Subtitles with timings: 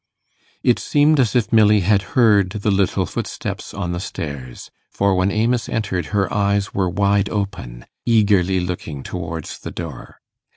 [0.63, 5.29] It seemed as if Milly had heard the little footsteps on the stairs, for when
[5.29, 10.19] Amos entered her eyes were wide open, eagerly looking towards the door.